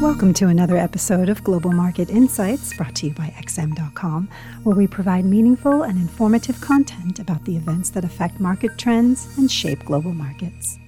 Welcome 0.00 0.32
to 0.34 0.46
another 0.46 0.78
episode 0.78 1.28
of 1.28 1.44
Global 1.44 1.72
Market 1.72 2.08
Insights 2.08 2.74
brought 2.74 2.94
to 2.96 3.08
you 3.08 3.12
by 3.12 3.34
XM.com, 3.38 4.30
where 4.62 4.74
we 4.74 4.86
provide 4.86 5.26
meaningful 5.26 5.82
and 5.82 5.98
informative 5.98 6.58
content 6.62 7.18
about 7.18 7.44
the 7.44 7.54
events 7.54 7.90
that 7.90 8.02
affect 8.02 8.40
market 8.40 8.78
trends 8.78 9.28
and 9.36 9.52
shape 9.52 9.84
global 9.84 10.14
markets. 10.14 10.78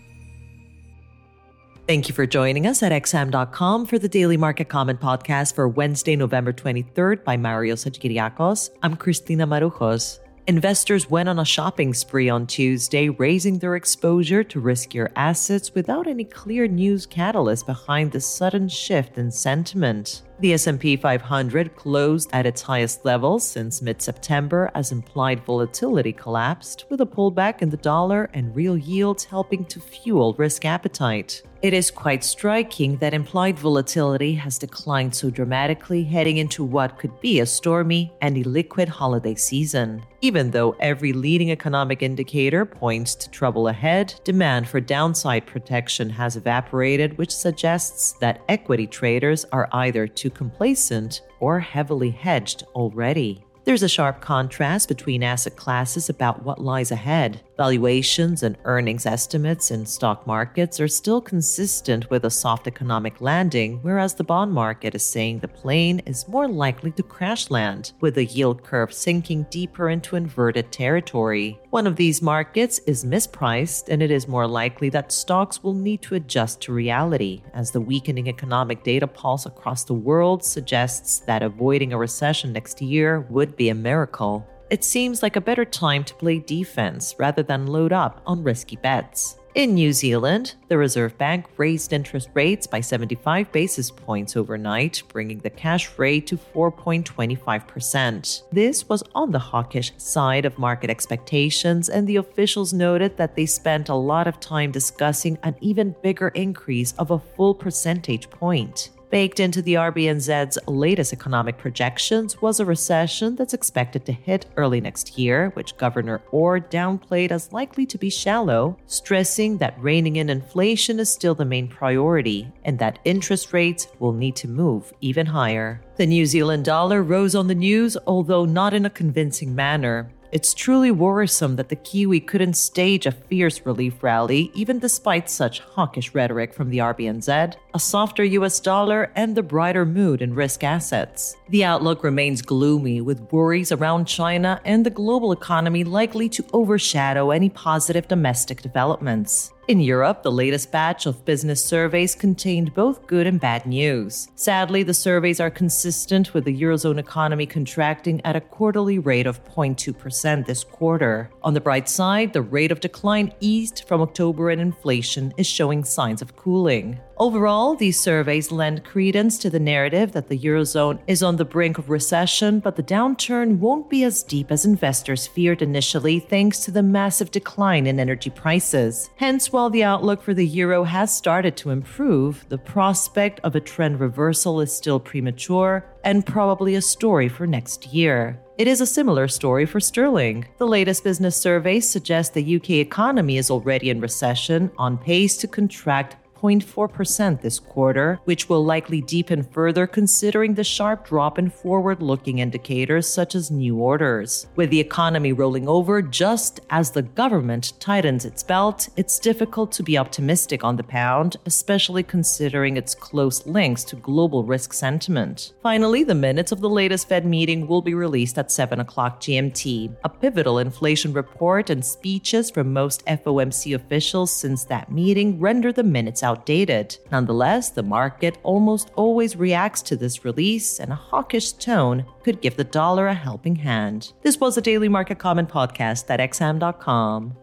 Thank 1.86 2.08
you 2.08 2.14
for 2.14 2.24
joining 2.24 2.66
us 2.66 2.82
at 2.82 2.90
XM.com 2.90 3.84
for 3.84 3.98
the 3.98 4.08
Daily 4.08 4.38
Market 4.38 4.70
Comment 4.70 4.98
podcast 4.98 5.54
for 5.54 5.68
Wednesday, 5.68 6.16
November 6.16 6.54
23rd 6.54 7.22
by 7.22 7.36
Mario 7.36 7.74
Hadjikyriacos. 7.74 8.70
I'm 8.82 8.96
Christina 8.96 9.46
Marujos. 9.46 10.20
Investors 10.48 11.08
went 11.08 11.28
on 11.28 11.38
a 11.38 11.44
shopping 11.44 11.94
spree 11.94 12.28
on 12.28 12.48
Tuesday, 12.48 13.08
raising 13.08 13.60
their 13.60 13.76
exposure 13.76 14.42
to 14.42 14.60
riskier 14.60 15.08
assets 15.14 15.72
without 15.72 16.08
any 16.08 16.24
clear 16.24 16.66
news 16.66 17.06
catalyst 17.06 17.64
behind 17.64 18.10
the 18.10 18.20
sudden 18.20 18.68
shift 18.68 19.18
in 19.18 19.30
sentiment. 19.30 20.22
The 20.40 20.54
S&P 20.54 20.96
500 20.96 21.76
closed 21.76 22.30
at 22.32 22.46
its 22.46 22.62
highest 22.62 23.04
level 23.04 23.38
since 23.38 23.80
mid-September 23.80 24.70
as 24.74 24.90
implied 24.90 25.44
volatility 25.44 26.12
collapsed, 26.12 26.86
with 26.90 27.00
a 27.00 27.06
pullback 27.06 27.62
in 27.62 27.70
the 27.70 27.76
dollar 27.76 28.28
and 28.34 28.54
real 28.56 28.76
yields 28.76 29.24
helping 29.24 29.64
to 29.66 29.78
fuel 29.78 30.34
risk 30.34 30.64
appetite. 30.64 31.42
It 31.62 31.74
is 31.74 31.92
quite 31.92 32.24
striking 32.24 32.96
that 32.96 33.14
implied 33.14 33.56
volatility 33.56 34.34
has 34.34 34.58
declined 34.58 35.14
so 35.14 35.30
dramatically 35.30 36.02
heading 36.02 36.38
into 36.38 36.64
what 36.64 36.98
could 36.98 37.20
be 37.20 37.38
a 37.38 37.46
stormy 37.46 38.12
and 38.20 38.36
illiquid 38.36 38.88
holiday 38.88 39.36
season. 39.36 40.02
Even 40.22 40.50
though 40.50 40.74
every 40.80 41.12
leading 41.12 41.52
economic 41.52 42.02
indicator 42.02 42.64
points 42.64 43.14
to 43.14 43.30
trouble 43.30 43.68
ahead, 43.68 44.20
demand 44.24 44.68
for 44.68 44.80
downside 44.80 45.46
protection 45.46 46.10
has 46.10 46.34
evaporated, 46.34 47.16
which 47.16 47.30
suggests 47.30 48.14
that 48.14 48.42
equity 48.48 48.88
traders 48.88 49.44
are 49.52 49.68
either 49.70 50.08
too 50.22 50.30
complacent 50.30 51.22
or 51.40 51.58
heavily 51.58 52.10
hedged 52.10 52.62
already. 52.76 53.44
There's 53.64 53.82
a 53.82 53.88
sharp 53.88 54.20
contrast 54.20 54.86
between 54.86 55.24
asset 55.24 55.56
classes 55.56 56.08
about 56.08 56.44
what 56.44 56.60
lies 56.60 56.92
ahead. 56.92 57.42
Valuations 57.62 58.42
and 58.42 58.58
earnings 58.64 59.06
estimates 59.06 59.70
in 59.70 59.86
stock 59.86 60.26
markets 60.26 60.80
are 60.80 60.88
still 60.88 61.20
consistent 61.20 62.10
with 62.10 62.24
a 62.24 62.28
soft 62.44 62.66
economic 62.66 63.20
landing, 63.20 63.78
whereas 63.82 64.14
the 64.14 64.24
bond 64.24 64.52
market 64.52 64.96
is 64.96 65.06
saying 65.06 65.38
the 65.38 65.46
plane 65.46 66.00
is 66.04 66.26
more 66.26 66.48
likely 66.48 66.90
to 66.90 67.04
crash 67.04 67.52
land, 67.52 67.92
with 68.00 68.16
the 68.16 68.24
yield 68.24 68.64
curve 68.64 68.92
sinking 68.92 69.46
deeper 69.48 69.90
into 69.90 70.16
inverted 70.16 70.72
territory. 70.72 71.56
One 71.70 71.86
of 71.86 71.94
these 71.94 72.20
markets 72.20 72.80
is 72.80 73.04
mispriced, 73.04 73.88
and 73.88 74.02
it 74.02 74.10
is 74.10 74.26
more 74.26 74.48
likely 74.48 74.88
that 74.88 75.12
stocks 75.12 75.62
will 75.62 75.72
need 75.72 76.02
to 76.02 76.16
adjust 76.16 76.62
to 76.62 76.72
reality, 76.72 77.42
as 77.54 77.70
the 77.70 77.80
weakening 77.80 78.26
economic 78.26 78.82
data 78.82 79.06
pulse 79.06 79.46
across 79.46 79.84
the 79.84 79.94
world 79.94 80.44
suggests 80.44 81.20
that 81.28 81.44
avoiding 81.44 81.92
a 81.92 81.96
recession 81.96 82.52
next 82.52 82.82
year 82.82 83.20
would 83.30 83.54
be 83.54 83.68
a 83.68 83.74
miracle 83.76 84.48
it 84.72 84.82
seems 84.82 85.22
like 85.22 85.36
a 85.36 85.40
better 85.40 85.66
time 85.66 86.02
to 86.02 86.14
play 86.14 86.38
defense 86.38 87.14
rather 87.18 87.42
than 87.42 87.66
load 87.66 87.92
up 87.92 88.22
on 88.24 88.42
risky 88.42 88.76
bets. 88.76 89.36
In 89.54 89.74
New 89.74 89.92
Zealand, 89.92 90.54
the 90.68 90.78
Reserve 90.78 91.18
Bank 91.18 91.44
raised 91.58 91.92
interest 91.92 92.30
rates 92.32 92.66
by 92.66 92.80
75 92.80 93.52
basis 93.52 93.90
points 93.90 94.34
overnight, 94.34 95.02
bringing 95.08 95.40
the 95.40 95.50
cash 95.50 95.90
rate 95.98 96.26
to 96.28 96.38
4.25%. 96.38 98.44
This 98.50 98.88
was 98.88 99.02
on 99.14 99.30
the 99.30 99.38
hawkish 99.38 99.92
side 99.98 100.46
of 100.46 100.58
market 100.58 100.88
expectations, 100.88 101.90
and 101.90 102.08
the 102.08 102.16
officials 102.16 102.72
noted 102.72 103.18
that 103.18 103.36
they 103.36 103.44
spent 103.44 103.90
a 103.90 103.94
lot 103.94 104.26
of 104.26 104.40
time 104.40 104.70
discussing 104.70 105.36
an 105.42 105.54
even 105.60 105.94
bigger 106.02 106.28
increase 106.28 106.92
of 106.92 107.10
a 107.10 107.18
full 107.18 107.54
percentage 107.54 108.30
point. 108.30 108.88
Baked 109.12 109.40
into 109.40 109.60
the 109.60 109.74
RBNZ's 109.74 110.58
latest 110.66 111.12
economic 111.12 111.58
projections 111.58 112.40
was 112.40 112.60
a 112.60 112.64
recession 112.64 113.36
that's 113.36 113.52
expected 113.52 114.06
to 114.06 114.12
hit 114.12 114.46
early 114.56 114.80
next 114.80 115.18
year, 115.18 115.50
which 115.50 115.76
Governor 115.76 116.22
Orr 116.30 116.60
downplayed 116.60 117.30
as 117.30 117.52
likely 117.52 117.84
to 117.84 117.98
be 117.98 118.08
shallow, 118.08 118.78
stressing 118.86 119.58
that 119.58 119.78
reining 119.78 120.16
in 120.16 120.30
inflation 120.30 120.98
is 120.98 121.12
still 121.12 121.34
the 121.34 121.44
main 121.44 121.68
priority 121.68 122.50
and 122.64 122.78
that 122.78 123.00
interest 123.04 123.52
rates 123.52 123.86
will 123.98 124.14
need 124.14 124.34
to 124.36 124.48
move 124.48 124.94
even 125.02 125.26
higher. 125.26 125.82
The 125.96 126.06
New 126.06 126.24
Zealand 126.24 126.64
dollar 126.64 127.02
rose 127.02 127.34
on 127.34 127.48
the 127.48 127.54
news, 127.54 127.98
although 128.06 128.46
not 128.46 128.72
in 128.72 128.86
a 128.86 128.90
convincing 128.90 129.54
manner. 129.54 130.10
It's 130.32 130.54
truly 130.54 130.90
worrisome 130.90 131.56
that 131.56 131.68
the 131.68 131.76
Kiwi 131.76 132.20
couldn't 132.20 132.54
stage 132.54 133.04
a 133.04 133.12
fierce 133.12 133.66
relief 133.66 134.02
rally, 134.02 134.50
even 134.54 134.78
despite 134.78 135.28
such 135.28 135.60
hawkish 135.60 136.14
rhetoric 136.14 136.54
from 136.54 136.70
the 136.70 136.78
RBNZ, 136.78 137.54
a 137.74 137.78
softer 137.78 138.24
US 138.24 138.58
dollar, 138.58 139.12
and 139.14 139.36
the 139.36 139.42
brighter 139.42 139.84
mood 139.84 140.22
in 140.22 140.32
risk 140.32 140.64
assets. 140.64 141.36
The 141.50 141.64
outlook 141.64 142.02
remains 142.02 142.40
gloomy, 142.40 143.02
with 143.02 143.30
worries 143.30 143.72
around 143.72 144.06
China 144.06 144.58
and 144.64 144.86
the 144.86 144.90
global 144.90 145.32
economy 145.32 145.84
likely 145.84 146.30
to 146.30 146.46
overshadow 146.54 147.30
any 147.30 147.50
positive 147.50 148.08
domestic 148.08 148.62
developments. 148.62 149.52
In 149.68 149.78
Europe, 149.78 150.24
the 150.24 150.32
latest 150.32 150.72
batch 150.72 151.06
of 151.06 151.24
business 151.24 151.64
surveys 151.64 152.16
contained 152.16 152.74
both 152.74 153.06
good 153.06 153.28
and 153.28 153.40
bad 153.40 153.64
news. 153.64 154.26
Sadly, 154.34 154.82
the 154.82 154.92
surveys 154.92 155.38
are 155.38 155.50
consistent 155.50 156.34
with 156.34 156.44
the 156.44 156.60
Eurozone 156.62 156.98
economy 156.98 157.46
contracting 157.46 158.20
at 158.24 158.34
a 158.34 158.40
quarterly 158.40 158.98
rate 158.98 159.28
of 159.28 159.44
0.2% 159.44 160.46
this 160.46 160.64
quarter. 160.64 161.30
On 161.44 161.54
the 161.54 161.60
bright 161.60 161.88
side, 161.88 162.32
the 162.32 162.42
rate 162.42 162.72
of 162.72 162.80
decline 162.80 163.32
eased 163.38 163.84
from 163.86 164.00
October 164.00 164.50
and 164.50 164.60
inflation 164.60 165.32
is 165.36 165.46
showing 165.46 165.84
signs 165.84 166.22
of 166.22 166.34
cooling. 166.34 166.98
Overall, 167.22 167.76
these 167.76 168.00
surveys 168.00 168.50
lend 168.50 168.82
credence 168.82 169.38
to 169.38 169.48
the 169.48 169.60
narrative 169.60 170.10
that 170.10 170.26
the 170.26 170.36
Eurozone 170.36 170.98
is 171.06 171.22
on 171.22 171.36
the 171.36 171.44
brink 171.44 171.78
of 171.78 171.88
recession, 171.88 172.58
but 172.58 172.74
the 172.74 172.82
downturn 172.82 173.58
won't 173.58 173.88
be 173.88 174.02
as 174.02 174.24
deep 174.24 174.50
as 174.50 174.64
investors 174.64 175.28
feared 175.28 175.62
initially 175.62 176.18
thanks 176.18 176.58
to 176.64 176.72
the 176.72 176.82
massive 176.82 177.30
decline 177.30 177.86
in 177.86 178.00
energy 178.00 178.28
prices. 178.28 179.08
Hence, 179.14 179.52
while 179.52 179.70
the 179.70 179.84
outlook 179.84 180.20
for 180.20 180.34
the 180.34 180.44
euro 180.44 180.82
has 180.82 181.16
started 181.16 181.56
to 181.58 181.70
improve, 181.70 182.44
the 182.48 182.58
prospect 182.58 183.38
of 183.44 183.54
a 183.54 183.60
trend 183.60 184.00
reversal 184.00 184.60
is 184.60 184.76
still 184.76 184.98
premature 184.98 185.86
and 186.02 186.26
probably 186.26 186.74
a 186.74 186.82
story 186.82 187.28
for 187.28 187.46
next 187.46 187.86
year. 187.86 188.36
It 188.58 188.68
is 188.68 188.80
a 188.80 188.86
similar 188.86 189.28
story 189.28 189.64
for 189.64 189.80
sterling. 189.80 190.46
The 190.58 190.66
latest 190.66 191.04
business 191.04 191.36
survey 191.36 191.80
suggests 191.80 192.34
the 192.34 192.56
UK 192.56 192.70
economy 192.70 193.38
is 193.38 193.50
already 193.50 193.90
in 193.90 194.00
recession, 194.00 194.70
on 194.76 194.98
pace 194.98 195.36
to 195.38 195.46
contract 195.48 196.16
0.4% 196.42 197.40
this 197.40 197.58
quarter, 197.58 198.18
which 198.24 198.48
will 198.48 198.64
likely 198.64 199.00
deepen 199.00 199.44
further 199.44 199.86
considering 199.86 200.54
the 200.54 200.64
sharp 200.64 201.06
drop 201.06 201.38
in 201.38 201.48
forward 201.48 202.02
looking 202.02 202.40
indicators 202.40 203.06
such 203.06 203.34
as 203.34 203.50
new 203.50 203.76
orders. 203.76 204.46
With 204.56 204.70
the 204.70 204.80
economy 204.80 205.32
rolling 205.32 205.68
over 205.68 206.02
just 206.02 206.60
as 206.70 206.90
the 206.90 207.02
government 207.02 207.74
tightens 207.78 208.24
its 208.24 208.42
belt, 208.42 208.88
it's 208.96 209.18
difficult 209.18 209.70
to 209.72 209.82
be 209.82 209.96
optimistic 209.96 210.64
on 210.64 210.76
the 210.76 210.82
pound, 210.82 211.36
especially 211.46 212.02
considering 212.02 212.76
its 212.76 212.94
close 212.94 213.46
links 213.46 213.84
to 213.84 213.96
global 213.96 214.44
risk 214.44 214.72
sentiment. 214.72 215.52
Finally, 215.62 216.02
the 216.04 216.14
minutes 216.14 216.50
of 216.50 216.60
the 216.60 216.68
latest 216.68 217.08
Fed 217.08 217.24
meeting 217.24 217.66
will 217.66 217.82
be 217.82 217.94
released 217.94 218.38
at 218.38 218.50
7 218.50 218.80
o'clock 218.80 219.20
GMT. 219.20 219.94
A 220.04 220.08
pivotal 220.08 220.58
inflation 220.58 221.12
report 221.12 221.70
and 221.70 221.84
speeches 221.84 222.50
from 222.50 222.72
most 222.72 223.04
FOMC 223.06 223.74
officials 223.74 224.34
since 224.34 224.64
that 224.64 224.90
meeting 224.90 225.38
render 225.38 225.72
the 225.72 225.82
minutes 225.82 226.22
out 226.22 226.31
outdated. 226.32 226.96
Nonetheless, 227.10 227.70
the 227.70 227.82
market 227.82 228.38
almost 228.42 228.90
always 228.96 229.36
reacts 229.36 229.82
to 229.82 229.96
this 229.96 230.24
release, 230.24 230.80
and 230.80 230.90
a 230.90 230.94
hawkish 230.94 231.52
tone 231.52 232.06
could 232.24 232.40
give 232.40 232.56
the 232.56 232.64
dollar 232.64 233.06
a 233.08 233.14
helping 233.14 233.56
hand. 233.56 234.12
This 234.22 234.40
was 234.40 234.56
a 234.56 234.62
Daily 234.62 234.88
Market 234.88 235.18
Comment 235.18 235.48
podcast 235.48 236.08
at 236.08 236.20
xm.com. 236.30 237.36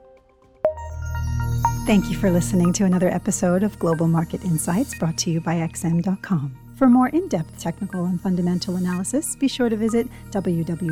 Thank 1.86 2.10
you 2.10 2.18
for 2.18 2.30
listening 2.30 2.74
to 2.74 2.86
another 2.86 3.10
episode 3.10 3.64
of 3.64 3.80
Global 3.80 4.08
Market 4.08 4.44
Insights 4.44 4.98
brought 4.98 5.18
to 5.20 5.32
you 5.32 5.42
by 5.42 5.56
XM.com. 5.56 6.56
For 6.78 6.88
more 6.88 7.10
in 7.10 7.28
depth 7.28 7.60
technical 7.60 8.06
and 8.06 8.22
fundamental 8.22 8.78
analysis, 8.78 9.36
be 9.36 9.48
sure 9.48 9.70
to 9.70 9.76
visit 9.76 10.08
www.xm.com 10.32 10.88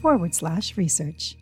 forward 0.00 0.34
slash 0.34 0.76
research. 0.76 1.36